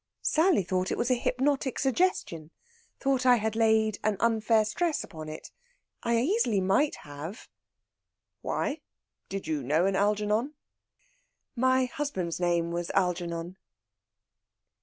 [0.23, 2.49] "Sally thought it was hypnotic suggestion
[2.99, 5.51] thought I had laid an unfair stress upon it.
[6.01, 7.47] I easily might have."
[8.41, 8.81] "Why?
[9.29, 10.55] Did you know an Algernon?"
[11.55, 13.57] "My husband's name was Algernon."